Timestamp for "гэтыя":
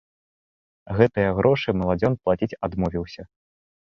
0.99-1.35